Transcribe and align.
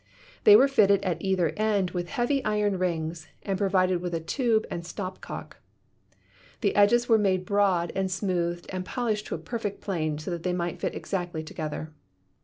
They 0.45 0.55
were 0.55 0.67
fitted 0.67 1.03
at 1.05 1.21
either 1.21 1.49
end 1.57 1.91
with 1.91 2.09
heavy 2.09 2.43
iron 2.43 2.79
rings 2.79 3.27
and 3.43 3.55
provided 3.55 4.01
with 4.01 4.15
a 4.15 4.19
tube 4.19 4.65
and 4.71 4.83
stop 4.83 5.21
cock. 5.21 5.57
The 6.61 6.75
edges 6.75 7.07
were 7.07 7.19
made 7.19 7.45
broad, 7.45 7.93
smoothed 8.09 8.65
and 8.69 8.83
polished 8.83 9.27
to 9.27 9.35
a 9.35 9.37
perfect 9.37 9.79
plane 9.79 10.17
so 10.17 10.31
that 10.31 10.41
they 10.41 10.53
might 10.53 10.79
fit 10.79 10.95
exactly 10.95 11.43
together. 11.43 11.93